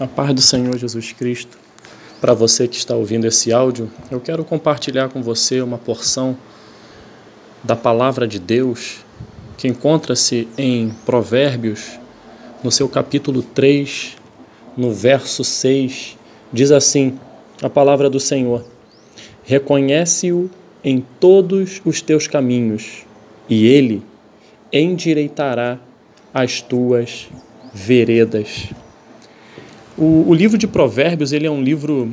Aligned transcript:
A 0.00 0.06
paz 0.06 0.34
do 0.34 0.40
Senhor 0.40 0.78
Jesus 0.78 1.12
Cristo. 1.12 1.58
Para 2.22 2.32
você 2.32 2.66
que 2.66 2.74
está 2.74 2.94
ouvindo 2.94 3.26
esse 3.26 3.52
áudio, 3.52 3.90
eu 4.10 4.18
quero 4.18 4.42
compartilhar 4.42 5.10
com 5.10 5.22
você 5.22 5.60
uma 5.60 5.76
porção 5.76 6.38
da 7.62 7.76
palavra 7.76 8.26
de 8.26 8.38
Deus 8.38 9.04
que 9.58 9.68
encontra-se 9.68 10.48
em 10.56 10.88
Provérbios, 11.04 12.00
no 12.64 12.72
seu 12.72 12.88
capítulo 12.88 13.42
3, 13.42 14.16
no 14.74 14.90
verso 14.90 15.44
6, 15.44 16.16
diz 16.50 16.72
assim: 16.72 17.20
a 17.60 17.68
palavra 17.68 18.08
do 18.08 18.18
Senhor: 18.18 18.64
Reconhece-o 19.44 20.50
em 20.82 21.04
todos 21.20 21.82
os 21.84 22.00
teus 22.00 22.26
caminhos, 22.26 23.04
e 23.50 23.66
ele 23.66 24.02
endireitará 24.72 25.78
as 26.32 26.62
tuas 26.62 27.28
veredas. 27.74 28.70
O, 30.00 30.30
o 30.30 30.34
livro 30.34 30.56
de 30.56 30.66
Provérbios 30.66 31.30
ele 31.30 31.46
é 31.46 31.50
um 31.50 31.62
livro 31.62 32.10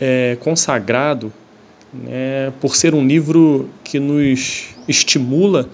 é, 0.00 0.38
consagrado 0.40 1.30
né, 1.92 2.50
por 2.58 2.74
ser 2.74 2.94
um 2.94 3.06
livro 3.06 3.68
que 3.84 4.00
nos 4.00 4.70
estimula, 4.88 5.68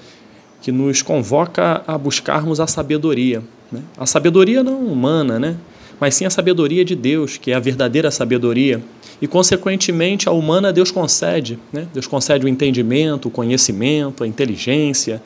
que 0.61 0.73
nos 0.73 1.01
convoca 1.01 1.81
a 1.87 1.97
buscarmos 1.97 2.59
a 2.59 2.67
sabedoria. 2.67 3.41
Né? 3.71 3.83
A 3.97 4.05
sabedoria 4.05 4.65
não 4.65 4.81
humana, 4.81 5.39
né? 5.39 5.57
mas 6.01 6.17
sim 6.17 6.25
a 6.25 6.31
sabedoria 6.31 6.85
de 6.85 6.97
Deus, 6.97 7.39
que 7.39 7.53
é 7.53 7.55
a 7.55 7.61
verdadeira 7.61 8.11
sabedoria. 8.11 8.83
E, 9.23 9.29
consequentemente, 9.29 10.29
a 10.29 10.33
humana 10.33 10.73
Deus 10.73 10.91
concede. 10.91 11.57
Né? 11.73 11.87
Deus 11.95 12.09
concede 12.09 12.45
o 12.45 12.49
entendimento, 12.49 13.29
o 13.29 13.31
conhecimento, 13.31 14.25
a 14.25 14.27
inteligência, 14.27 15.23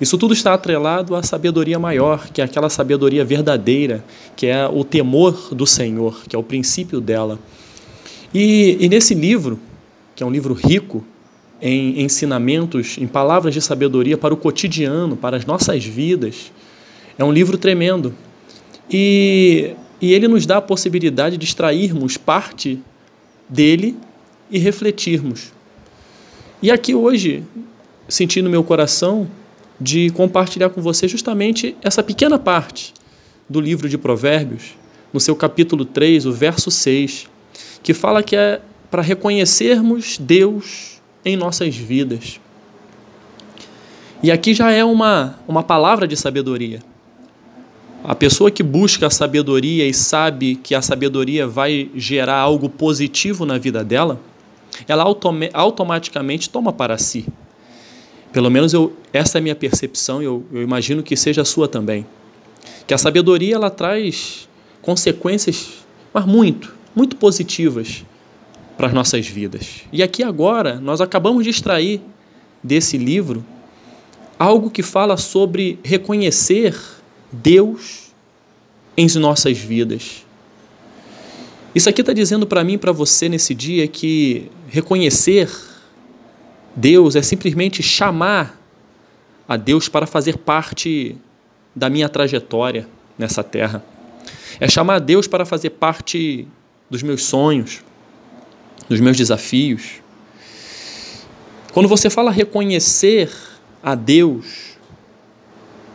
isso 0.00 0.16
tudo 0.16 0.32
está 0.32 0.54
atrelado 0.54 1.16
à 1.16 1.22
sabedoria 1.22 1.78
maior, 1.78 2.28
que 2.28 2.40
é 2.40 2.44
aquela 2.44 2.70
sabedoria 2.70 3.24
verdadeira, 3.24 4.04
que 4.36 4.46
é 4.46 4.66
o 4.68 4.84
temor 4.84 5.52
do 5.52 5.66
Senhor, 5.66 6.22
que 6.28 6.36
é 6.36 6.38
o 6.38 6.42
princípio 6.42 7.00
dela. 7.00 7.38
E, 8.32 8.76
e 8.78 8.88
nesse 8.88 9.14
livro, 9.14 9.58
que 10.14 10.22
é 10.22 10.26
um 10.26 10.30
livro 10.30 10.54
rico 10.54 11.04
em 11.60 12.00
ensinamentos, 12.02 12.96
em 12.98 13.08
palavras 13.08 13.52
de 13.52 13.60
sabedoria 13.60 14.16
para 14.16 14.32
o 14.32 14.36
cotidiano, 14.36 15.16
para 15.16 15.36
as 15.36 15.44
nossas 15.44 15.84
vidas, 15.84 16.52
é 17.18 17.24
um 17.24 17.32
livro 17.32 17.58
tremendo. 17.58 18.14
E, 18.88 19.74
e 20.00 20.12
ele 20.12 20.28
nos 20.28 20.46
dá 20.46 20.58
a 20.58 20.62
possibilidade 20.62 21.36
de 21.36 21.44
extrairmos 21.44 22.16
parte 22.16 22.80
dele 23.48 23.96
e 24.48 24.58
refletirmos. 24.58 25.52
E 26.62 26.70
aqui 26.70 26.94
hoje, 26.94 27.42
sentindo 28.08 28.48
meu 28.48 28.62
coração 28.62 29.28
de 29.80 30.10
compartilhar 30.10 30.70
com 30.70 30.82
você 30.82 31.06
justamente 31.06 31.76
essa 31.82 32.02
pequena 32.02 32.38
parte 32.38 32.92
do 33.48 33.60
livro 33.60 33.88
de 33.88 33.96
Provérbios, 33.96 34.76
no 35.12 35.20
seu 35.20 35.34
capítulo 35.34 35.84
3, 35.84 36.26
o 36.26 36.32
verso 36.32 36.70
6, 36.70 37.28
que 37.82 37.94
fala 37.94 38.22
que 38.22 38.36
é 38.36 38.60
para 38.90 39.02
reconhecermos 39.02 40.18
Deus 40.18 41.00
em 41.24 41.36
nossas 41.36 41.76
vidas. 41.76 42.40
E 44.22 44.30
aqui 44.30 44.52
já 44.52 44.70
é 44.70 44.84
uma, 44.84 45.38
uma 45.46 45.62
palavra 45.62 46.06
de 46.06 46.16
sabedoria. 46.16 46.80
A 48.02 48.14
pessoa 48.14 48.50
que 48.50 48.62
busca 48.62 49.06
a 49.06 49.10
sabedoria 49.10 49.86
e 49.86 49.94
sabe 49.94 50.56
que 50.56 50.74
a 50.74 50.82
sabedoria 50.82 51.46
vai 51.46 51.90
gerar 51.94 52.38
algo 52.38 52.68
positivo 52.68 53.46
na 53.46 53.58
vida 53.58 53.84
dela, 53.84 54.20
ela 54.86 55.04
automaticamente 55.52 56.50
toma 56.50 56.72
para 56.72 56.98
si 56.98 57.26
pelo 58.32 58.50
menos 58.50 58.72
eu, 58.72 58.92
essa 59.12 59.38
é 59.38 59.40
a 59.40 59.42
minha 59.42 59.54
percepção 59.54 60.22
e 60.22 60.24
eu, 60.24 60.44
eu 60.52 60.62
imagino 60.62 61.02
que 61.02 61.16
seja 61.16 61.42
a 61.42 61.44
sua 61.44 61.68
também. 61.68 62.06
Que 62.86 62.94
a 62.94 62.98
sabedoria 62.98 63.54
ela 63.54 63.70
traz 63.70 64.48
consequências, 64.82 65.84
mas 66.12 66.26
muito, 66.26 66.74
muito 66.94 67.16
positivas 67.16 68.04
para 68.76 68.86
as 68.86 68.92
nossas 68.92 69.26
vidas. 69.26 69.82
E 69.92 70.02
aqui 70.02 70.22
agora 70.22 70.78
nós 70.80 71.00
acabamos 71.00 71.44
de 71.44 71.50
extrair 71.50 72.00
desse 72.62 72.96
livro 72.96 73.44
algo 74.38 74.70
que 74.70 74.82
fala 74.82 75.16
sobre 75.16 75.78
reconhecer 75.82 76.78
Deus 77.32 78.12
em 78.96 79.06
nossas 79.18 79.58
vidas. 79.58 80.24
Isso 81.74 81.88
aqui 81.88 82.00
está 82.00 82.12
dizendo 82.12 82.46
para 82.46 82.64
mim 82.64 82.74
e 82.74 82.78
para 82.78 82.92
você 82.92 83.28
nesse 83.28 83.54
dia 83.54 83.86
que 83.86 84.50
reconhecer 84.68 85.50
Deus 86.78 87.16
é 87.16 87.22
simplesmente 87.22 87.82
chamar 87.82 88.56
a 89.48 89.56
Deus 89.56 89.88
para 89.88 90.06
fazer 90.06 90.38
parte 90.38 91.16
da 91.74 91.90
minha 91.90 92.08
trajetória 92.08 92.88
nessa 93.18 93.42
terra. 93.42 93.84
É 94.60 94.68
chamar 94.68 94.94
a 94.94 94.98
Deus 95.00 95.26
para 95.26 95.44
fazer 95.44 95.70
parte 95.70 96.46
dos 96.88 97.02
meus 97.02 97.24
sonhos, 97.24 97.82
dos 98.88 99.00
meus 99.00 99.16
desafios. 99.16 99.94
Quando 101.72 101.88
você 101.88 102.08
fala 102.08 102.30
reconhecer 102.30 103.28
a 103.82 103.96
Deus 103.96 104.78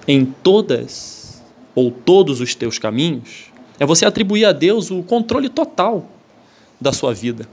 em 0.05 0.25
todas 0.25 1.41
ou 1.73 1.91
todos 1.91 2.41
os 2.41 2.55
teus 2.55 2.77
caminhos, 2.77 3.45
é 3.79 3.85
você 3.85 4.05
atribuir 4.05 4.44
a 4.44 4.51
Deus 4.51 4.91
o 4.91 5.01
controle 5.01 5.47
total 5.47 6.09
da 6.79 6.91
sua 6.91 7.13
vida. 7.13 7.47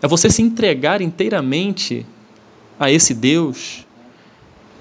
É 0.00 0.08
você 0.08 0.30
se 0.30 0.40
entregar 0.40 1.02
inteiramente 1.02 2.06
a 2.80 2.90
esse 2.90 3.12
Deus 3.12 3.86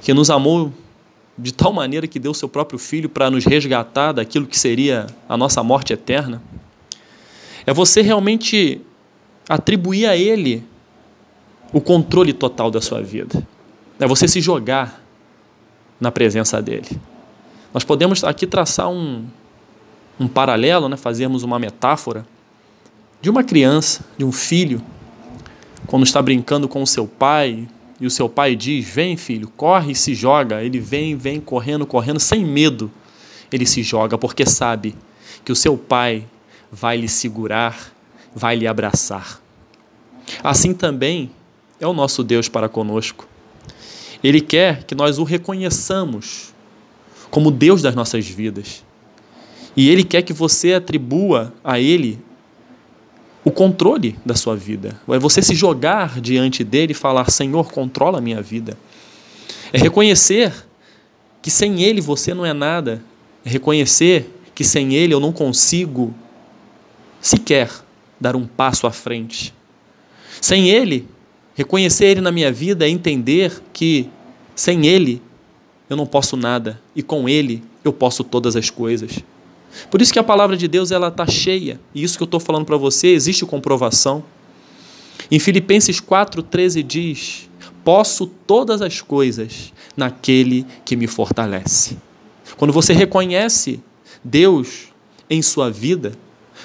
que 0.02 0.14
nos 0.14 0.30
amou 0.30 0.72
de 1.38 1.54
tal 1.54 1.74
maneira 1.74 2.08
que 2.08 2.18
deu 2.18 2.34
seu 2.34 2.48
próprio 2.48 2.80
filho 2.80 3.10
para 3.10 3.30
nos 3.30 3.44
resgatar 3.44 4.14
daquilo 4.14 4.48
que 4.48 4.58
seria 4.58 5.08
a 5.28 5.36
nossa 5.36 5.62
morte 5.62 5.92
eterna. 5.92 6.42
É 7.66 7.74
você 7.74 8.02
realmente 8.02 8.82
atribuir 9.50 10.06
a 10.06 10.16
Ele 10.16 10.64
o 11.74 11.82
controle 11.82 12.32
total 12.32 12.72
da 12.72 12.80
sua 12.80 13.02
vida. 13.02 13.46
É 14.00 14.08
você 14.08 14.30
se 14.30 14.40
jogar 14.40 15.04
na 16.00 16.10
presença 16.10 16.62
dele. 16.62 16.90
Nós 17.74 17.84
podemos 17.84 18.24
aqui 18.24 18.48
traçar 18.48 18.90
um, 18.90 19.26
um 20.18 20.28
paralelo, 20.28 20.88
né? 20.88 20.96
fazermos 20.96 21.44
uma 21.44 21.60
metáfora 21.60 22.26
de 23.22 23.30
uma 23.30 23.44
criança, 23.44 24.06
de 24.18 24.24
um 24.24 24.32
filho, 24.32 24.82
quando 25.86 26.04
está 26.04 26.22
brincando 26.22 26.68
com 26.68 26.82
o 26.82 26.88
seu 26.88 27.06
pai, 27.06 27.68
e 28.00 28.06
o 28.06 28.12
seu 28.12 28.30
pai 28.30 28.56
diz: 28.56 28.88
Vem, 28.88 29.18
filho, 29.18 29.52
corre 29.56 29.92
e 29.92 29.96
se 29.96 30.16
joga. 30.16 30.64
Ele 30.64 30.80
vem, 30.80 31.16
vem 31.16 31.40
correndo, 31.40 31.86
correndo, 31.86 32.20
sem 32.20 32.46
medo. 32.46 32.92
Ele 33.52 33.66
se 33.66 33.84
joga 33.84 34.18
porque 34.18 34.46
sabe 34.46 34.96
que 35.44 35.52
o 35.52 35.56
seu 35.56 35.78
pai 35.78 36.26
vai 36.72 36.98
lhe 36.98 37.08
segurar, 37.08 37.94
vai 38.34 38.56
lhe 38.56 38.68
abraçar. 38.68 39.42
Assim 40.44 40.74
também 40.74 41.32
é 41.80 41.88
o 41.88 41.94
nosso 41.94 42.24
Deus 42.24 42.48
para 42.48 42.70
conosco. 42.70 43.28
Ele 44.24 44.42
quer 44.42 44.84
que 44.84 44.94
nós 44.94 45.18
o 45.18 45.24
reconheçamos 45.24 46.54
como 47.30 47.50
Deus 47.50 47.82
das 47.82 47.96
nossas 47.96 48.28
vidas. 48.28 48.84
E 49.76 49.90
ele 49.90 50.04
quer 50.04 50.22
que 50.22 50.34
você 50.34 50.74
atribua 50.74 51.54
a 51.64 51.80
ele 51.80 52.20
o 53.44 53.52
controle 53.52 54.18
da 54.26 54.36
sua 54.36 54.56
vida. 54.56 55.00
É 55.08 55.20
você 55.20 55.42
se 55.42 55.56
jogar 55.56 56.20
diante 56.20 56.64
dele 56.64 56.92
e 56.92 56.96
falar: 56.96 57.30
Senhor, 57.32 57.72
controla 57.72 58.18
a 58.18 58.22
minha 58.22 58.42
vida. 58.42 58.78
É 59.72 59.78
reconhecer 59.78 60.54
que 61.42 61.50
sem 61.50 61.82
ele 61.82 62.02
você 62.02 62.34
não 62.34 62.46
é 62.46 62.54
nada. 62.54 63.02
É 63.46 63.50
reconhecer 63.50 64.30
que 64.54 64.64
sem 64.64 64.94
ele 64.94 65.14
eu 65.14 65.20
não 65.20 65.32
consigo 65.32 66.14
sequer 67.22 67.70
dar 68.20 68.36
um 68.36 68.46
passo 68.46 68.86
à 68.86 68.92
frente. 68.92 69.54
Sem 70.42 70.70
ele, 70.70 71.08
reconhecer 71.56 72.06
ele 72.06 72.22
na 72.22 72.32
minha 72.32 72.52
vida 72.52 72.86
é 72.86 72.90
entender 72.90 73.62
que 73.74 74.10
sem 74.56 74.86
ele 74.86 75.22
eu 75.90 75.96
não 75.96 76.06
posso 76.06 76.36
nada 76.36 76.80
e 76.96 77.02
com 77.02 77.28
ele 77.28 77.64
eu 77.84 77.94
posso 77.94 78.24
todas 78.24 78.56
as 78.56 78.70
coisas. 78.70 79.20
Por 79.90 80.02
isso 80.02 80.12
que 80.12 80.20
a 80.20 80.24
palavra 80.24 80.58
de 80.58 80.68
Deus 80.68 80.92
ela 80.92 81.10
está 81.10 81.28
cheia, 81.28 81.80
e 81.94 82.04
isso 82.04 82.18
que 82.18 82.24
eu 82.24 82.26
estou 82.26 82.40
falando 82.40 82.66
para 82.66 82.78
você, 82.78 83.08
existe 83.08 83.46
comprovação. 83.46 84.24
Em 85.32 85.40
Filipenses 85.40 86.02
4,13 86.02 86.84
diz: 86.84 87.50
Posso 87.84 88.28
todas 88.28 88.82
as 88.82 89.02
coisas 89.02 89.74
naquele 89.96 90.66
que 90.84 90.96
me 90.96 91.08
fortalece. 91.08 91.98
Quando 92.58 92.74
você 92.74 92.94
reconhece 92.94 93.80
Deus 94.24 94.90
em 95.30 95.42
sua 95.42 95.70
vida, 95.70 96.14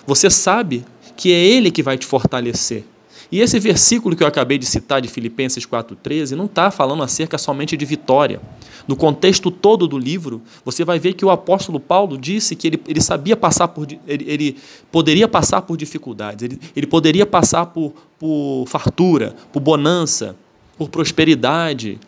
você 0.06 0.30
sabe 0.30 0.84
que 1.16 1.32
é 1.32 1.44
Ele 1.44 1.70
que 1.70 1.82
vai 1.82 1.96
te 1.96 2.06
fortalecer. 2.06 2.84
E 3.30 3.40
esse 3.40 3.58
versículo 3.58 4.14
que 4.14 4.22
eu 4.22 4.26
acabei 4.26 4.58
de 4.58 4.66
citar 4.66 5.00
de 5.00 5.08
Filipenses 5.08 5.66
4,13 5.66 6.32
não 6.32 6.44
está 6.44 6.70
falando 6.70 7.02
acerca 7.02 7.38
somente 7.38 7.76
de 7.76 7.84
vitória. 7.84 8.40
No 8.86 8.96
contexto 8.96 9.50
todo 9.50 9.88
do 9.88 9.98
livro, 9.98 10.42
você 10.64 10.84
vai 10.84 10.98
ver 10.98 11.14
que 11.14 11.24
o 11.24 11.30
apóstolo 11.30 11.80
Paulo 11.80 12.18
disse 12.18 12.54
que 12.54 12.66
ele, 12.66 12.80
ele 12.86 13.00
sabia 13.00 13.36
passar 13.36 13.68
por. 13.68 13.86
Ele, 14.06 14.24
ele 14.28 14.56
poderia 14.92 15.26
passar 15.26 15.62
por 15.62 15.76
dificuldades, 15.76 16.44
ele, 16.44 16.60
ele 16.76 16.86
poderia 16.86 17.24
passar 17.24 17.66
por, 17.66 17.92
por 18.18 18.66
fartura, 18.66 19.34
por 19.52 19.60
bonança, 19.60 20.36
por 20.76 20.88
prosperidade. 20.88 21.98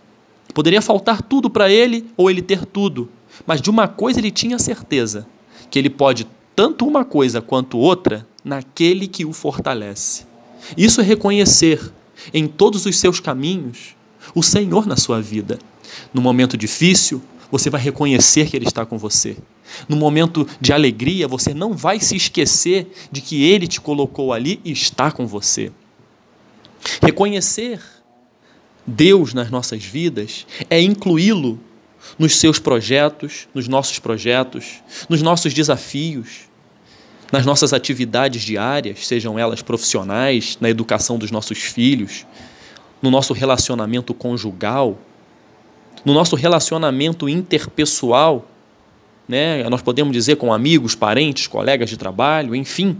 Poderia 0.54 0.82
faltar 0.82 1.22
tudo 1.22 1.50
para 1.50 1.70
ele 1.70 2.06
ou 2.16 2.30
ele 2.30 2.42
ter 2.42 2.64
tudo. 2.64 3.08
Mas 3.46 3.60
de 3.60 3.70
uma 3.70 3.88
coisa 3.88 4.20
ele 4.20 4.30
tinha 4.30 4.58
certeza: 4.58 5.26
que 5.70 5.78
ele 5.78 5.90
pode 5.90 6.26
tanto 6.54 6.86
uma 6.86 7.04
coisa 7.04 7.40
quanto 7.40 7.78
outra 7.78 8.26
naquele 8.44 9.08
que 9.08 9.24
o 9.24 9.32
fortalece. 9.32 10.24
Isso 10.76 11.00
é 11.00 11.04
reconhecer 11.04 11.92
em 12.32 12.46
todos 12.46 12.86
os 12.86 12.96
seus 12.98 13.20
caminhos 13.20 13.96
o 14.34 14.42
Senhor 14.42 14.86
na 14.86 14.96
sua 14.96 15.20
vida. 15.20 15.58
No 16.12 16.20
momento 16.20 16.56
difícil, 16.56 17.22
você 17.50 17.70
vai 17.70 17.80
reconhecer 17.80 18.48
que 18.48 18.56
Ele 18.56 18.66
está 18.66 18.84
com 18.84 18.98
você. 18.98 19.36
No 19.88 19.96
momento 19.96 20.46
de 20.60 20.72
alegria, 20.72 21.28
você 21.28 21.54
não 21.54 21.74
vai 21.74 22.00
se 22.00 22.16
esquecer 22.16 22.90
de 23.10 23.20
que 23.20 23.44
Ele 23.44 23.66
te 23.66 23.80
colocou 23.80 24.32
ali 24.32 24.60
e 24.64 24.72
está 24.72 25.10
com 25.10 25.26
você. 25.26 25.70
Reconhecer 27.02 27.80
Deus 28.86 29.34
nas 29.34 29.50
nossas 29.50 29.84
vidas 29.84 30.46
é 30.70 30.80
incluí-lo 30.80 31.58
nos 32.18 32.36
seus 32.36 32.58
projetos, 32.58 33.48
nos 33.52 33.66
nossos 33.66 33.98
projetos, 33.98 34.82
nos 35.08 35.22
nossos 35.22 35.52
desafios, 35.52 36.48
nas 37.32 37.44
nossas 37.44 37.72
atividades 37.72 38.42
diárias, 38.42 39.06
sejam 39.06 39.38
elas 39.38 39.62
profissionais, 39.62 40.56
na 40.60 40.70
educação 40.70 41.18
dos 41.18 41.30
nossos 41.30 41.58
filhos, 41.58 42.26
no 43.02 43.10
nosso 43.10 43.32
relacionamento 43.32 44.14
conjugal, 44.14 44.98
no 46.04 46.14
nosso 46.14 46.36
relacionamento 46.36 47.28
interpessoal, 47.28 48.48
né? 49.28 49.68
Nós 49.68 49.82
podemos 49.82 50.12
dizer 50.12 50.36
com 50.36 50.52
amigos, 50.52 50.94
parentes, 50.94 51.46
colegas 51.46 51.90
de 51.90 51.96
trabalho, 51.96 52.54
enfim. 52.54 52.96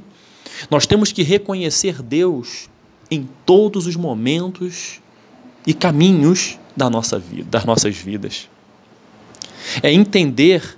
Nós 0.70 0.86
temos 0.86 1.12
que 1.12 1.22
reconhecer 1.22 2.02
Deus 2.02 2.68
em 3.10 3.28
todos 3.44 3.86
os 3.86 3.94
momentos 3.94 5.00
e 5.66 5.72
caminhos 5.72 6.58
da 6.76 6.90
nossa 6.90 7.18
vida, 7.18 7.48
das 7.50 7.64
nossas 7.64 7.94
vidas. 7.96 8.48
É 9.82 9.92
entender 9.92 10.76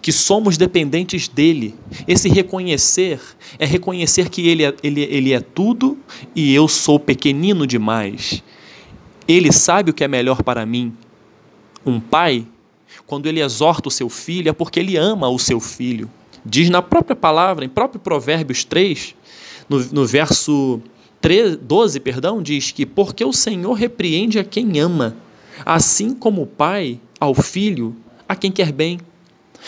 que 0.00 0.12
somos 0.12 0.56
dependentes 0.56 1.28
dele. 1.28 1.74
Esse 2.06 2.28
reconhecer 2.28 3.20
é 3.58 3.66
reconhecer 3.66 4.28
que 4.28 4.46
ele 4.46 4.64
é, 4.64 4.74
ele, 4.82 5.02
ele 5.02 5.32
é 5.32 5.40
tudo 5.40 5.98
e 6.34 6.54
eu 6.54 6.68
sou 6.68 6.98
pequenino 6.98 7.66
demais. 7.66 8.42
Ele 9.26 9.52
sabe 9.52 9.90
o 9.90 9.94
que 9.94 10.04
é 10.04 10.08
melhor 10.08 10.42
para 10.42 10.64
mim. 10.64 10.92
Um 11.84 12.00
pai, 12.00 12.46
quando 13.06 13.26
ele 13.26 13.40
exorta 13.42 13.88
o 13.88 13.92
seu 13.92 14.08
filho, 14.08 14.48
é 14.48 14.52
porque 14.52 14.80
ele 14.80 14.96
ama 14.96 15.28
o 15.28 15.38
seu 15.38 15.60
filho. 15.60 16.10
Diz 16.44 16.70
na 16.70 16.80
própria 16.80 17.16
palavra, 17.16 17.64
em 17.64 17.68
próprio 17.68 18.00
Provérbios 18.00 18.64
3, 18.64 19.14
no, 19.68 19.78
no 19.92 20.06
verso 20.06 20.80
13, 21.20 21.56
12, 21.56 22.00
perdão, 22.00 22.42
diz 22.42 22.70
que 22.70 22.86
porque 22.86 23.24
o 23.24 23.32
Senhor 23.32 23.72
repreende 23.74 24.38
a 24.38 24.44
quem 24.44 24.78
ama, 24.78 25.16
assim 25.64 26.14
como 26.14 26.42
o 26.42 26.46
pai 26.46 27.00
ao 27.20 27.34
filho, 27.34 27.94
a 28.28 28.36
quem 28.36 28.52
quer 28.52 28.72
bem. 28.72 28.98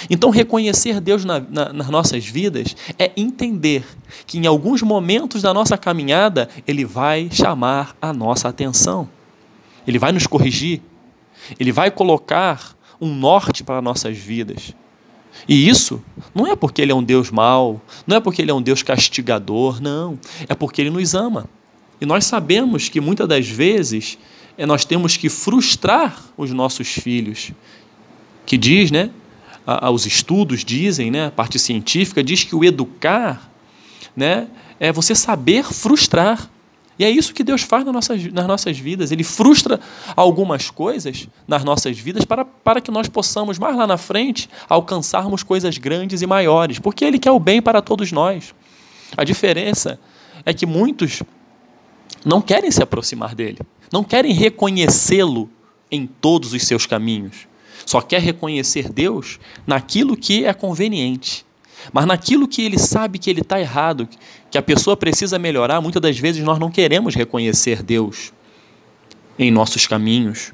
Então, 0.09 0.31
reconhecer 0.31 1.01
Deus 1.01 1.25
na, 1.25 1.41
na, 1.41 1.73
nas 1.73 1.89
nossas 1.89 2.27
vidas 2.27 2.77
é 2.99 3.11
entender 3.17 3.85
que 4.27 4.39
em 4.39 4.47
alguns 4.47 4.83
momentos 4.83 5.43
da 5.43 5.53
nossa 5.53 5.77
caminhada 5.77 6.49
Ele 6.67 6.85
vai 6.85 7.29
chamar 7.31 7.97
a 8.01 8.13
nossa 8.13 8.49
atenção, 8.49 9.09
Ele 9.87 9.99
vai 9.99 10.13
nos 10.13 10.27
corrigir, 10.27 10.81
Ele 11.59 11.73
vai 11.73 11.91
colocar 11.91 12.77
um 13.01 13.15
norte 13.15 13.65
para 13.65 13.83
nossas 13.83 14.17
vidas. 14.17 14.75
E 15.49 15.69
isso 15.69 16.03
não 16.35 16.47
é 16.47 16.55
porque 16.55 16.83
Ele 16.83 16.93
é 16.93 16.95
um 16.95 17.03
Deus 17.03 17.31
mau, 17.31 17.81
não 18.07 18.17
é 18.17 18.21
porque 18.21 18.43
Ele 18.43 18.51
é 18.51 18.55
um 18.55 18.63
Deus 18.63 18.83
castigador, 18.83 19.81
não, 19.81 20.19
é 20.49 20.55
porque 20.55 20.81
Ele 20.81 20.91
nos 20.91 21.15
ama. 21.15 21.47
E 22.01 22.07
nós 22.07 22.25
sabemos 22.25 22.89
que 22.89 23.01
muitas 23.01 23.29
das 23.29 23.47
vezes 23.47 24.19
é, 24.57 24.65
nós 24.65 24.85
temos 24.85 25.17
que 25.17 25.29
frustrar 25.29 26.19
os 26.37 26.51
nossos 26.51 26.89
filhos, 26.89 27.53
que 28.47 28.57
diz, 28.57 28.91
né? 28.91 29.11
Os 29.93 30.07
estudos 30.07 30.65
dizem, 30.65 31.11
né, 31.11 31.27
a 31.27 31.31
parte 31.31 31.59
científica 31.59 32.23
diz 32.23 32.45
que 32.45 32.55
o 32.55 32.65
educar 32.65 33.51
né, 34.17 34.49
é 34.79 34.93
você 34.93 35.15
saber 35.15 35.65
frustrar. 35.65 36.51
E 36.99 37.05
é 37.05 37.11
isso 37.11 37.33
que 37.33 37.43
Deus 37.43 37.63
faz 37.63 37.85
nas 37.85 37.95
nossas, 37.95 38.33
nas 38.33 38.47
nossas 38.47 38.79
vidas. 38.79 39.11
Ele 39.11 39.25
frustra 39.25 39.81
algumas 40.15 40.69
coisas 40.69 41.29
nas 41.49 41.65
nossas 41.65 41.99
vidas 41.99 42.27
para, 42.27 42.45
para 42.45 42.81
que 42.81 42.91
nós 42.91 43.09
possamos, 43.09 43.59
mais 43.59 43.75
lá 43.75 43.87
na 43.87 43.97
frente, 43.97 44.51
alcançarmos 44.69 45.43
coisas 45.43 45.79
grandes 45.79 46.21
e 46.21 46.27
maiores, 46.27 46.79
porque 46.79 47.05
Ele 47.05 47.19
quer 47.19 47.31
o 47.31 47.41
bem 47.41 47.63
para 47.63 47.81
todos 47.81 48.13
nós. 48.13 48.55
A 49.17 49.25
diferença 49.25 49.99
é 50.45 50.53
que 50.53 50.67
muitos 50.67 51.23
não 52.25 52.43
querem 52.43 52.71
se 52.71 52.83
aproximar 52.83 53.35
dele, 53.35 53.61
não 53.91 54.05
querem 54.05 54.33
reconhecê-lo 54.33 55.49
em 55.91 56.07
todos 56.07 56.53
os 56.53 56.63
seus 56.65 56.85
caminhos. 56.85 57.49
Só 57.91 58.01
quer 58.01 58.21
reconhecer 58.21 58.89
Deus 58.89 59.41
naquilo 59.67 60.17
que 60.17 60.45
é 60.45 60.55
conveniente. 60.55 61.45
Mas 61.93 62.07
naquilo 62.07 62.47
que 62.47 62.63
ele 62.63 62.79
sabe 62.79 63.19
que 63.19 63.29
ele 63.29 63.41
está 63.41 63.59
errado, 63.59 64.09
que 64.49 64.57
a 64.57 64.63
pessoa 64.63 64.97
precisa 64.97 65.41
melhorar, 65.41 65.81
muitas 65.81 66.01
das 66.01 66.17
vezes 66.17 66.45
nós 66.45 66.57
não 66.57 66.71
queremos 66.71 67.17
reconhecer 67.17 67.83
Deus 67.83 68.33
em 69.37 69.51
nossos 69.51 69.89
caminhos. 69.89 70.53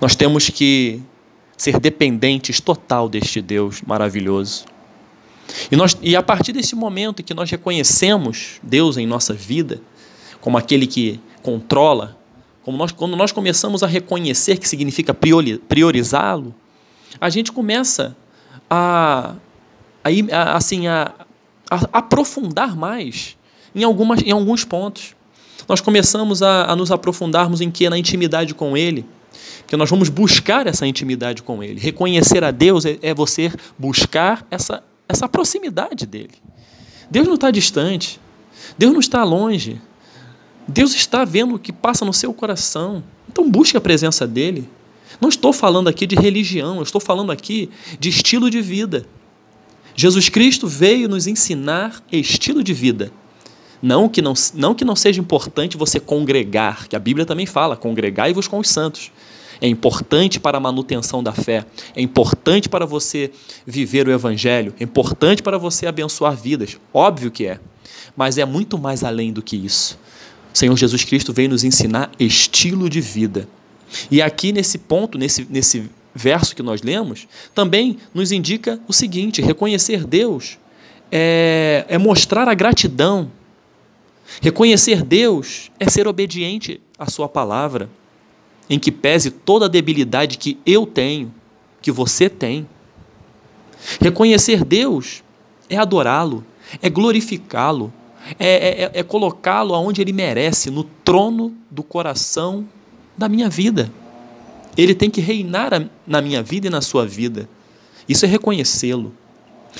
Nós 0.00 0.14
temos 0.14 0.48
que 0.48 1.02
ser 1.56 1.80
dependentes 1.80 2.60
total 2.60 3.08
deste 3.08 3.42
Deus 3.42 3.82
maravilhoso. 3.82 4.66
E, 5.68 5.74
nós, 5.74 5.98
e 6.00 6.14
a 6.14 6.22
partir 6.22 6.52
desse 6.52 6.76
momento 6.76 7.24
que 7.24 7.34
nós 7.34 7.50
reconhecemos 7.50 8.60
Deus 8.62 8.96
em 8.96 9.04
nossa 9.04 9.34
vida, 9.34 9.82
como 10.40 10.56
aquele 10.56 10.86
que 10.86 11.18
controla 11.42 12.16
como 12.62 12.76
nós, 12.76 12.92
quando 12.92 13.16
nós 13.16 13.32
começamos 13.32 13.82
a 13.82 13.86
reconhecer 13.86 14.58
que 14.58 14.68
significa 14.68 15.14
priorizá-lo, 15.14 16.54
a 17.20 17.30
gente 17.30 17.50
começa 17.52 18.16
a, 18.68 19.34
a, 20.04 20.56
assim, 20.56 20.86
a, 20.86 21.12
a, 21.70 21.76
aprofundar 21.92 22.76
mais 22.76 23.36
em, 23.74 23.84
algumas, 23.84 24.22
em 24.22 24.30
alguns 24.30 24.64
pontos. 24.64 25.14
Nós 25.68 25.80
começamos 25.80 26.42
a, 26.42 26.70
a 26.70 26.76
nos 26.76 26.90
aprofundarmos 26.90 27.60
em 27.60 27.70
que? 27.70 27.88
Na 27.88 27.98
intimidade 27.98 28.54
com 28.54 28.76
Ele. 28.76 29.04
Que 29.66 29.76
nós 29.76 29.90
vamos 29.90 30.08
buscar 30.08 30.66
essa 30.66 30.86
intimidade 30.86 31.42
com 31.42 31.62
Ele. 31.62 31.80
Reconhecer 31.80 32.42
a 32.42 32.50
Deus 32.50 32.84
é, 32.84 32.98
é 33.02 33.14
você 33.14 33.52
buscar 33.78 34.46
essa, 34.50 34.82
essa 35.08 35.28
proximidade 35.28 36.06
dele. 36.06 36.34
Deus 37.10 37.26
não 37.26 37.34
está 37.34 37.50
distante. 37.50 38.20
Deus 38.76 38.92
não 38.92 39.00
está 39.00 39.24
longe. 39.24 39.80
Deus 40.68 40.94
está 40.94 41.24
vendo 41.24 41.54
o 41.54 41.58
que 41.58 41.72
passa 41.72 42.04
no 42.04 42.12
seu 42.12 42.32
coração. 42.34 43.02
Então 43.26 43.50
busque 43.50 43.76
a 43.76 43.80
presença 43.80 44.26
dele. 44.26 44.68
Não 45.18 45.30
estou 45.30 45.52
falando 45.52 45.88
aqui 45.88 46.06
de 46.06 46.14
religião, 46.14 46.76
eu 46.76 46.82
estou 46.82 47.00
falando 47.00 47.32
aqui 47.32 47.70
de 47.98 48.10
estilo 48.10 48.50
de 48.50 48.60
vida. 48.60 49.06
Jesus 49.96 50.28
Cristo 50.28 50.68
veio 50.68 51.08
nos 51.08 51.26
ensinar 51.26 52.02
estilo 52.12 52.62
de 52.62 52.74
vida. 52.74 53.10
Não 53.80 54.08
que 54.08 54.20
não, 54.20 54.34
não 54.54 54.74
que 54.74 54.84
não 54.84 54.94
seja 54.94 55.20
importante 55.20 55.76
você 55.76 55.98
congregar, 55.98 56.86
que 56.86 56.94
a 56.94 56.98
Bíblia 56.98 57.24
também 57.24 57.46
fala, 57.46 57.76
congregai-vos 57.76 58.46
com 58.46 58.58
os 58.58 58.68
santos. 58.68 59.10
É 59.60 59.66
importante 59.66 60.38
para 60.38 60.58
a 60.58 60.60
manutenção 60.60 61.22
da 61.22 61.32
fé, 61.32 61.64
é 61.96 62.00
importante 62.00 62.68
para 62.68 62.86
você 62.86 63.32
viver 63.66 64.06
o 64.06 64.12
Evangelho, 64.12 64.72
é 64.78 64.84
importante 64.84 65.42
para 65.42 65.58
você 65.58 65.86
abençoar 65.86 66.36
vidas. 66.36 66.78
Óbvio 66.94 67.30
que 67.30 67.46
é, 67.46 67.58
mas 68.16 68.38
é 68.38 68.44
muito 68.44 68.78
mais 68.78 69.02
além 69.02 69.32
do 69.32 69.42
que 69.42 69.56
isso. 69.56 69.98
Senhor 70.52 70.76
Jesus 70.76 71.04
Cristo 71.04 71.32
veio 71.32 71.50
nos 71.50 71.64
ensinar 71.64 72.10
estilo 72.18 72.88
de 72.88 73.00
vida. 73.00 73.48
E 74.10 74.20
aqui 74.20 74.52
nesse 74.52 74.78
ponto, 74.78 75.16
nesse, 75.16 75.46
nesse 75.48 75.90
verso 76.14 76.54
que 76.54 76.62
nós 76.62 76.82
lemos, 76.82 77.26
também 77.54 77.98
nos 78.12 78.32
indica 78.32 78.80
o 78.86 78.92
seguinte: 78.92 79.40
reconhecer 79.40 80.04
Deus 80.04 80.58
é, 81.10 81.84
é 81.88 81.98
mostrar 81.98 82.48
a 82.48 82.54
gratidão. 82.54 83.30
Reconhecer 84.42 85.02
Deus 85.02 85.70
é 85.80 85.88
ser 85.88 86.06
obediente 86.06 86.80
à 86.98 87.08
Sua 87.10 87.28
palavra, 87.28 87.88
em 88.68 88.78
que 88.78 88.92
pese 88.92 89.30
toda 89.30 89.64
a 89.64 89.68
debilidade 89.68 90.36
que 90.36 90.58
eu 90.66 90.84
tenho, 90.84 91.32
que 91.80 91.90
você 91.90 92.28
tem. 92.28 92.68
Reconhecer 94.00 94.64
Deus 94.64 95.22
é 95.70 95.76
adorá-lo, 95.76 96.44
é 96.82 96.90
glorificá-lo, 96.90 97.92
é, 98.38 98.46
é, 98.46 98.82
é, 98.84 98.90
é 98.94 99.02
colocá-lo 99.02 99.74
aonde 99.74 100.00
ele 100.00 100.12
merece, 100.12 100.70
no 100.70 100.84
trono 100.84 101.54
do 101.70 101.82
coração 101.82 102.66
da 103.16 103.28
minha 103.28 103.48
vida. 103.48 103.90
Ele 104.76 104.94
tem 104.94 105.10
que 105.10 105.20
reinar 105.20 105.88
na 106.06 106.22
minha 106.22 106.42
vida 106.42 106.68
e 106.68 106.70
na 106.70 106.80
sua 106.80 107.06
vida. 107.06 107.48
Isso 108.08 108.24
é 108.24 108.28
reconhecê-lo. 108.28 109.12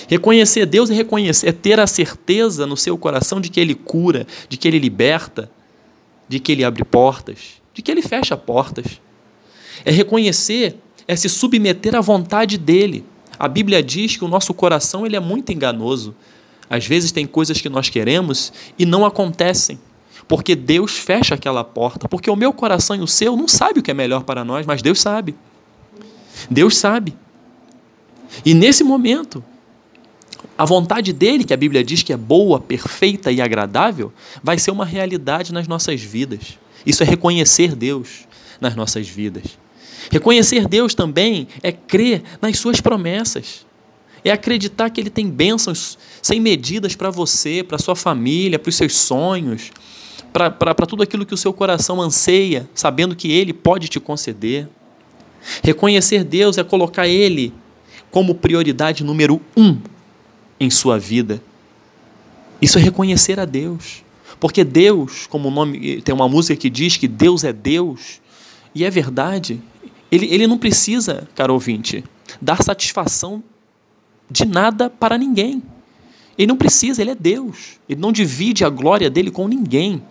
Reconhecer 0.09 0.66
Deus 0.66 0.90
é 0.90 0.95
reconhecer, 0.95 1.49
é 1.49 1.52
ter 1.52 1.80
a 1.80 1.87
certeza 1.87 2.66
no 2.66 2.76
seu 2.76 2.97
coração 2.99 3.40
de 3.40 3.49
que 3.49 3.59
Ele 3.59 3.75
cura, 3.75 4.26
de 4.49 4.57
que 4.57 4.68
Ele 4.68 4.78
liberta, 4.78 5.50
de 6.28 6.38
que 6.38 6.52
Ele 6.52 6.64
abre 6.64 6.85
portas, 6.85 7.54
de 7.73 7.80
que 7.80 7.90
Ele 7.90 8.02
fecha 8.02 8.37
portas. 8.37 9.00
É 9.85 9.90
reconhecer, 9.90 10.76
é 11.07 11.16
se 11.16 11.28
submeter 11.28 11.95
à 11.95 12.00
vontade 12.00 12.59
dEle. 12.59 13.04
A 13.38 13.49
Bíblia 13.49 13.83
diz 13.83 14.16
que 14.16 14.25
o 14.25 14.28
nosso 14.28 14.52
coração 14.52 15.07
ele 15.07 15.14
é 15.14 15.21
muito 15.21 15.52
enganoso. 15.52 16.14
Às 16.68 16.87
vezes 16.87 17.12
tem 17.12 17.26
coisas 17.26 17.60
que 17.60 17.68
nós 17.68 17.88
queremos 17.88 18.52
e 18.78 18.84
não 18.84 19.04
acontecem, 19.06 19.78
porque 20.26 20.54
Deus 20.54 20.92
fecha 20.92 21.34
aquela 21.34 21.64
porta, 21.64 22.08
porque 22.08 22.30
o 22.30 22.37
meu 22.37 22.52
coração 22.52 22.96
e 22.96 23.00
o 23.00 23.06
seu 23.06 23.37
não 23.37 23.48
sabe 23.48 23.80
o 23.80 23.82
que 23.82 23.90
é 23.90 23.94
melhor 23.94 24.25
para 24.25 24.44
nós, 24.44 24.66
mas 24.66 24.82
Deus 24.82 25.00
sabe. 25.00 25.34
Deus 26.50 26.76
sabe. 26.76 27.14
E 28.44 28.54
nesse 28.54 28.84
momento, 28.84 29.42
A 30.58 30.64
vontade 30.64 31.12
dele, 31.12 31.44
que 31.44 31.54
a 31.54 31.56
Bíblia 31.56 31.84
diz 31.84 32.02
que 32.02 32.12
é 32.12 32.16
boa, 32.16 32.58
perfeita 32.58 33.30
e 33.30 33.40
agradável, 33.40 34.12
vai 34.42 34.58
ser 34.58 34.72
uma 34.72 34.84
realidade 34.84 35.52
nas 35.52 35.68
nossas 35.68 36.02
vidas. 36.02 36.58
Isso 36.84 37.02
é 37.04 37.06
reconhecer 37.06 37.76
Deus 37.76 38.26
nas 38.60 38.75
nossas 38.75 39.08
vidas. 39.08 39.56
Reconhecer 40.10 40.66
Deus 40.66 40.94
também 40.94 41.46
é 41.62 41.70
crer 41.70 42.22
nas 42.42 42.58
suas 42.58 42.80
promessas. 42.80 43.64
É 44.28 44.32
acreditar 44.32 44.90
que 44.90 45.00
Ele 45.00 45.08
tem 45.08 45.26
bênçãos 45.26 45.97
sem 46.20 46.38
medidas 46.38 46.94
para 46.94 47.08
você, 47.08 47.62
para 47.62 47.78
sua 47.78 47.97
família, 47.97 48.58
para 48.58 48.68
os 48.68 48.76
seus 48.76 48.94
sonhos, 48.94 49.70
para 50.30 50.87
tudo 50.87 51.02
aquilo 51.02 51.25
que 51.25 51.32
o 51.32 51.37
seu 51.37 51.50
coração 51.50 51.99
anseia, 51.99 52.68
sabendo 52.75 53.16
que 53.16 53.32
Ele 53.32 53.54
pode 53.54 53.88
te 53.88 53.99
conceder. 53.99 54.68
Reconhecer 55.62 56.25
Deus 56.25 56.58
é 56.58 56.62
colocar 56.62 57.08
Ele 57.08 57.54
como 58.11 58.35
prioridade 58.35 59.02
número 59.02 59.40
um 59.56 59.78
em 60.61 60.68
sua 60.68 60.99
vida. 60.99 61.42
Isso 62.61 62.78
é 62.78 62.82
reconhecer 62.82 63.40
a 63.40 63.47
Deus. 63.47 64.04
Porque 64.38 64.62
Deus, 64.62 65.26
como 65.26 65.49
o 65.49 65.50
nome 65.50 66.02
tem 66.02 66.14
uma 66.14 66.28
música 66.28 66.54
que 66.54 66.68
diz 66.68 66.99
que 66.99 67.08
Deus 67.08 67.44
é 67.44 67.52
Deus, 67.52 68.20
e 68.75 68.85
é 68.85 68.90
verdade, 68.90 69.58
ele, 70.12 70.26
ele 70.26 70.47
não 70.47 70.58
precisa, 70.58 71.26
caro 71.35 71.54
ouvinte, 71.54 72.04
dar 72.42 72.62
satisfação 72.62 73.42
de 74.30 74.44
nada 74.44 74.90
para 74.90 75.18
ninguém. 75.18 75.62
Ele 76.37 76.47
não 76.47 76.56
precisa, 76.56 77.02
ele 77.02 77.11
é 77.11 77.14
Deus. 77.14 77.78
Ele 77.88 78.00
não 78.00 78.12
divide 78.12 78.64
a 78.64 78.68
glória 78.68 79.11
dele 79.11 79.30
com 79.30 79.49
ninguém. 79.49 80.02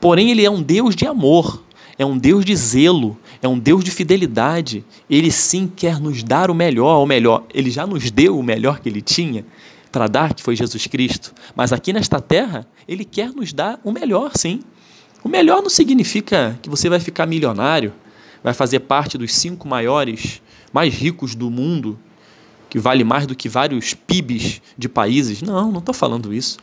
Porém, 0.00 0.30
ele 0.30 0.44
é 0.44 0.50
um 0.50 0.62
Deus 0.62 0.96
de 0.96 1.06
amor, 1.06 1.64
é 1.98 2.04
um 2.04 2.18
Deus 2.18 2.44
de 2.44 2.54
zelo, 2.56 3.18
é 3.42 3.48
um 3.48 3.58
Deus 3.58 3.84
de 3.84 3.90
fidelidade. 3.90 4.84
Ele 5.08 5.30
sim 5.30 5.70
quer 5.74 6.00
nos 6.00 6.22
dar 6.22 6.50
o 6.50 6.54
melhor, 6.54 6.98
ou 6.98 7.06
melhor, 7.06 7.44
ele 7.52 7.70
já 7.70 7.86
nos 7.86 8.10
deu 8.10 8.38
o 8.38 8.42
melhor 8.42 8.80
que 8.80 8.88
ele 8.88 9.00
tinha 9.00 9.44
para 9.90 10.06
dar, 10.06 10.34
que 10.34 10.42
foi 10.42 10.54
Jesus 10.54 10.86
Cristo. 10.86 11.32
Mas 11.56 11.72
aqui 11.72 11.92
nesta 11.92 12.20
terra, 12.20 12.66
ele 12.86 13.04
quer 13.04 13.32
nos 13.32 13.52
dar 13.52 13.80
o 13.84 13.90
melhor, 13.90 14.32
sim. 14.34 14.60
O 15.24 15.28
melhor 15.28 15.62
não 15.62 15.70
significa 15.70 16.58
que 16.62 16.68
você 16.68 16.88
vai 16.88 17.00
ficar 17.00 17.26
milionário, 17.26 17.92
vai 18.42 18.54
fazer 18.54 18.80
parte 18.80 19.18
dos 19.18 19.34
cinco 19.34 19.66
maiores, 19.66 20.40
mais 20.72 20.94
ricos 20.94 21.34
do 21.34 21.50
mundo, 21.50 21.98
que 22.68 22.78
vale 22.78 23.04
mais 23.04 23.26
do 23.26 23.34
que 23.34 23.48
vários 23.48 23.94
PIBs 23.94 24.60
de 24.76 24.88
países. 24.88 25.42
Não, 25.42 25.72
não 25.72 25.78
estou 25.78 25.94
falando 25.94 26.32
isso. 26.32 26.58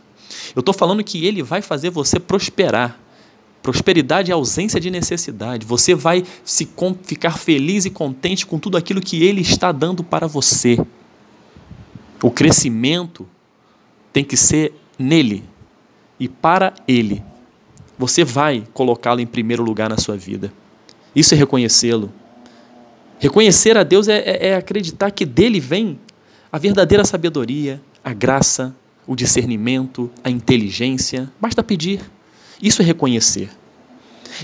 Eu 0.55 0.59
estou 0.59 0.73
falando 0.73 1.03
que 1.03 1.25
ele 1.25 1.41
vai 1.41 1.61
fazer 1.61 1.89
você 1.89 2.19
prosperar. 2.19 2.99
Prosperidade 3.61 4.29
é 4.29 4.33
ausência 4.33 4.79
de 4.79 4.91
necessidade. 4.91 5.65
Você 5.65 5.95
vai 5.95 6.23
se 6.43 6.69
ficar 7.03 7.37
feliz 7.37 7.85
e 7.85 7.89
contente 7.89 8.45
com 8.45 8.59
tudo 8.59 8.77
aquilo 8.77 9.01
que 9.01 9.23
ele 9.23 9.41
está 9.41 9.71
dando 9.71 10.03
para 10.03 10.27
você. 10.27 10.77
O 12.21 12.29
crescimento 12.29 13.27
tem 14.13 14.23
que 14.23 14.37
ser 14.37 14.73
nele 14.97 15.43
e 16.19 16.27
para 16.27 16.73
ele. 16.87 17.23
Você 17.97 18.23
vai 18.23 18.63
colocá-lo 18.73 19.19
em 19.19 19.27
primeiro 19.27 19.63
lugar 19.63 19.89
na 19.89 19.97
sua 19.97 20.15
vida. 20.15 20.53
Isso 21.15 21.33
é 21.33 21.37
reconhecê-lo. 21.37 22.11
Reconhecer 23.19 23.77
a 23.77 23.83
Deus 23.83 24.07
é, 24.07 24.17
é, 24.19 24.47
é 24.49 24.55
acreditar 24.55 25.11
que 25.11 25.25
dele 25.25 25.59
vem 25.59 25.99
a 26.51 26.57
verdadeira 26.57 27.03
sabedoria, 27.03 27.81
a 28.03 28.13
graça, 28.13 28.75
o 29.07 29.15
discernimento, 29.15 30.09
a 30.23 30.29
inteligência. 30.29 31.29
Basta 31.39 31.63
pedir. 31.63 32.01
Isso 32.61 32.81
é 32.81 32.85
reconhecer. 32.85 33.49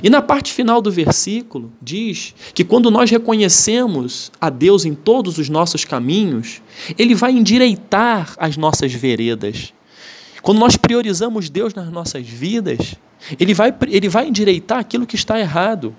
E 0.02 0.10
na 0.10 0.22
parte 0.22 0.54
final 0.54 0.82
do 0.82 0.92
versículo, 0.92 1.72
diz 1.82 2.34
que 2.54 2.64
quando 2.64 2.90
nós 2.90 3.10
reconhecemos 3.10 4.32
a 4.40 4.50
Deus 4.50 4.86
em 4.86 4.94
todos 4.94 5.38
os 5.38 5.50
nossos 5.50 5.84
caminhos, 5.84 6.62
Ele 6.98 7.14
vai 7.14 7.32
endireitar 7.32 8.34
as 8.38 8.56
nossas 8.56 8.94
veredas. 8.94 9.74
Quando 10.42 10.60
nós 10.60 10.78
priorizamos 10.78 11.50
Deus 11.50 11.74
nas 11.74 11.90
nossas 11.90 12.26
vidas, 12.28 12.96
Ele 13.40 13.54
vai, 13.54 13.74
ele 13.90 14.08
vai 14.08 14.28
endireitar 14.28 14.80
aquilo 14.80 15.06
que 15.06 15.16
está 15.16 15.40
errado. 15.40 15.96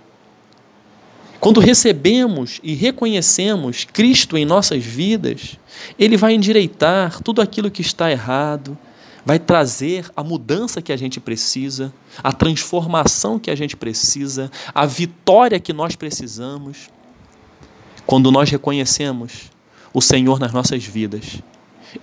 Quando 1.42 1.58
recebemos 1.58 2.60
e 2.62 2.72
reconhecemos 2.72 3.82
Cristo 3.82 4.38
em 4.38 4.44
nossas 4.44 4.84
vidas, 4.84 5.58
Ele 5.98 6.16
vai 6.16 6.34
endireitar 6.34 7.20
tudo 7.20 7.42
aquilo 7.42 7.68
que 7.68 7.80
está 7.80 8.12
errado, 8.12 8.78
vai 9.26 9.40
trazer 9.40 10.08
a 10.14 10.22
mudança 10.22 10.80
que 10.80 10.92
a 10.92 10.96
gente 10.96 11.18
precisa, 11.18 11.92
a 12.22 12.32
transformação 12.32 13.40
que 13.40 13.50
a 13.50 13.56
gente 13.56 13.76
precisa, 13.76 14.52
a 14.72 14.86
vitória 14.86 15.58
que 15.58 15.72
nós 15.72 15.96
precisamos. 15.96 16.88
Quando 18.06 18.30
nós 18.30 18.48
reconhecemos 18.48 19.50
o 19.92 20.00
Senhor 20.00 20.38
nas 20.38 20.52
nossas 20.52 20.84
vidas, 20.84 21.42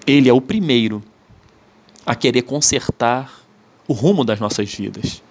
Ele 0.06 0.28
é 0.28 0.34
o 0.34 0.42
primeiro 0.42 1.02
a 2.06 2.14
querer 2.14 2.42
consertar 2.42 3.40
o 3.88 3.94
rumo 3.94 4.26
das 4.26 4.42
nossas 4.42 4.70
vidas 4.70 5.24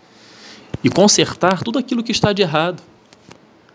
e 0.83 0.89
consertar 0.89 1.63
tudo 1.63 1.79
aquilo 1.79 2.03
que 2.03 2.11
está 2.11 2.33
de 2.33 2.41
errado. 2.41 2.88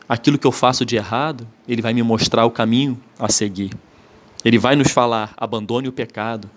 Aquilo 0.07 0.38
que 0.38 0.45
eu 0.45 0.51
faço 0.51 0.86
de 0.86 0.95
errado, 0.95 1.48
Ele 1.67 1.81
vai 1.81 1.93
me 1.93 2.03
mostrar 2.03 2.45
o 2.45 2.51
caminho 2.51 3.00
a 3.17 3.29
seguir. 3.29 3.72
Ele 4.43 4.57
vai 4.57 4.75
nos 4.75 4.91
falar: 4.91 5.33
abandone 5.38 5.88
o 5.88 5.91
pecado, 5.91 6.50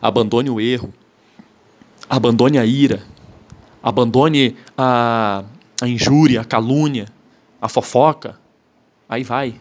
abandone 0.00 0.50
o 0.50 0.60
erro, 0.60 0.92
abandone 2.08 2.58
a 2.58 2.64
ira, 2.64 3.02
abandone 3.82 4.56
a, 4.76 5.44
a 5.80 5.88
injúria, 5.88 6.40
a 6.40 6.44
calúnia, 6.44 7.06
a 7.60 7.68
fofoca, 7.68 8.38
aí 9.08 9.24
vai, 9.24 9.54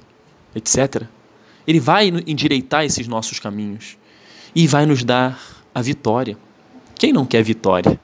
etc. 0.56 1.04
Ele 1.68 1.80
vai 1.80 2.08
endireitar 2.28 2.84
esses 2.84 3.08
nossos 3.08 3.40
caminhos 3.40 3.98
e 4.56 4.68
vai 4.68 4.86
nos 4.86 5.04
dar 5.04 5.40
a 5.74 5.82
vitória. 5.82 6.38
Quem 6.96 7.12
não 7.12 7.26
quer 7.26 7.44
vitória? 7.44 8.00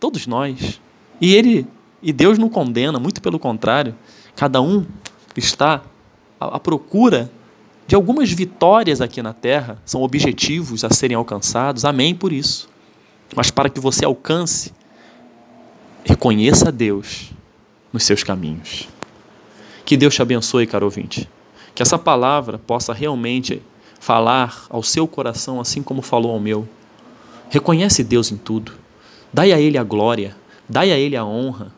Todos 0.00 0.26
nós. 0.26 0.80
E 1.20 1.34
ele 1.34 1.66
e 2.02 2.12
Deus 2.12 2.38
não 2.38 2.48
condena, 2.48 2.98
muito 2.98 3.20
pelo 3.20 3.38
contrário. 3.38 3.94
Cada 4.36 4.60
um 4.60 4.86
está 5.36 5.82
à 6.38 6.60
procura 6.60 7.30
de 7.86 7.94
algumas 7.94 8.30
vitórias 8.30 9.00
aqui 9.00 9.22
na 9.22 9.32
terra, 9.32 9.80
são 9.84 10.02
objetivos 10.02 10.84
a 10.84 10.90
serem 10.90 11.16
alcançados. 11.16 11.84
Amém 11.84 12.14
por 12.14 12.32
isso. 12.32 12.68
Mas 13.34 13.50
para 13.50 13.68
que 13.68 13.80
você 13.80 14.04
alcance, 14.04 14.72
reconheça 16.04 16.70
Deus 16.70 17.32
nos 17.92 18.04
seus 18.04 18.22
caminhos. 18.22 18.88
Que 19.84 19.96
Deus 19.96 20.14
te 20.14 20.22
abençoe, 20.22 20.66
caro 20.66 20.84
ouvinte. 20.84 21.28
Que 21.74 21.82
essa 21.82 21.98
palavra 21.98 22.58
possa 22.58 22.92
realmente 22.92 23.62
falar 24.00 24.66
ao 24.68 24.82
seu 24.82 25.06
coração 25.06 25.60
assim 25.60 25.82
como 25.82 26.02
falou 26.02 26.32
ao 26.32 26.40
meu. 26.40 26.68
Reconhece 27.48 28.02
Deus 28.02 28.32
em 28.32 28.36
tudo. 28.36 28.72
Dai 29.32 29.52
a 29.52 29.60
Ele 29.60 29.78
a 29.78 29.84
glória, 29.84 30.36
dai 30.68 30.90
a 30.90 30.98
Ele 30.98 31.16
a 31.16 31.24
honra. 31.24 31.72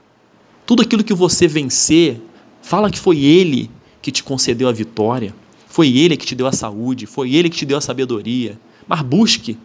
Tudo 0.64 0.82
aquilo 0.82 1.04
que 1.04 1.14
você 1.14 1.46
vencer, 1.46 2.20
fala 2.68 2.90
que 2.90 2.98
foi 2.98 3.18
Ele 3.18 3.70
que 4.00 4.12
te 4.12 4.22
concedeu 4.22 4.68
a 4.68 4.72
vitória, 4.72 5.34
foi 5.66 5.96
Ele 5.96 6.16
que 6.16 6.26
te 6.26 6.34
deu 6.34 6.46
a 6.46 6.52
saúde, 6.52 7.06
foi 7.06 7.34
Ele 7.34 7.50
que 7.50 7.56
te 7.56 7.66
deu 7.66 7.78
a 7.78 7.80
sabedoria. 7.80 8.58
Mas 8.86 9.02
busque 9.02 9.58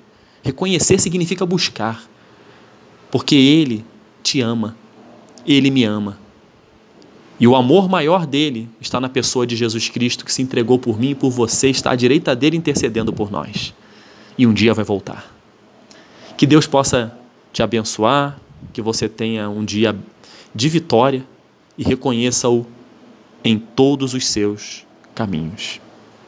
Reconhecer 0.43 0.99
significa 0.99 1.45
buscar, 1.45 2.03
porque 3.09 3.33
Ele 3.33 3.83
te 4.21 4.41
ama, 4.41 4.75
Ele 5.47 5.71
me 5.71 5.85
ama. 5.85 6.19
E 7.39 7.47
o 7.47 7.55
amor 7.55 7.89
maior 7.89 8.27
dele 8.27 8.69
está 8.79 8.99
na 8.99 9.07
pessoa 9.07 9.47
de 9.47 9.55
Jesus 9.55 9.87
Cristo, 9.87 10.25
que 10.25 10.33
se 10.33 10.41
entregou 10.41 10.77
por 10.77 10.99
mim 10.99 11.11
e 11.11 11.15
por 11.15 11.31
você, 11.31 11.69
está 11.69 11.91
à 11.91 11.95
direita 11.95 12.35
dele 12.35 12.57
intercedendo 12.57 13.13
por 13.13 13.31
nós. 13.31 13.73
E 14.37 14.45
um 14.45 14.53
dia 14.53 14.73
vai 14.73 14.83
voltar. 14.83 15.33
Que 16.35 16.45
Deus 16.45 16.67
possa 16.67 17.17
te 17.53 17.63
abençoar, 17.63 18.37
que 18.73 18.81
você 18.81 19.07
tenha 19.07 19.49
um 19.49 19.63
dia 19.63 19.95
de 20.53 20.69
vitória 20.69 21.25
e 21.77 21.83
reconheça-o 21.83 22.65
em 23.43 23.59
todos 23.59 24.13
os 24.13 24.27
seus 24.27 24.85
caminhos. 25.13 25.79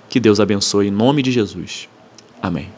Que 0.10 0.20
Deus 0.20 0.40
abençoe 0.40 0.88
em 0.88 0.92
nome 0.92 1.22
de 1.22 1.32
Jesus. 1.32 1.90
Amém. 2.42 2.70